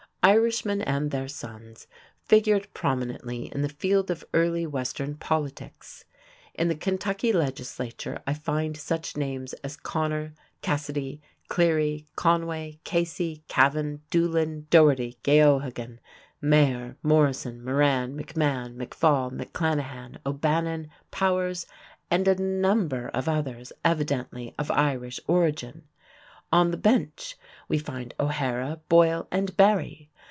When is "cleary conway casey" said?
11.47-13.43